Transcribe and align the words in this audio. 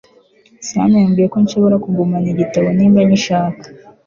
sano 0.67 0.95
yambwiye 1.03 1.27
ko 1.33 1.37
nshobora 1.43 1.81
kugumana 1.83 2.27
igitabo 2.33 2.67
niba 2.77 2.99
mbishaka 3.07 3.63